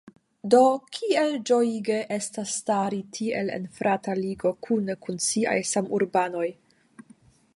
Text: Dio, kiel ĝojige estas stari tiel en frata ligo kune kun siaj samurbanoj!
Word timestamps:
Dio, 0.51 0.69
kiel 0.97 1.35
ĝojige 1.49 1.97
estas 2.15 2.53
stari 2.61 3.01
tiel 3.17 3.53
en 3.59 3.69
frata 3.79 4.17
ligo 4.23 4.53
kune 4.69 4.95
kun 5.05 5.23
siaj 5.29 5.57
samurbanoj! 5.75 6.49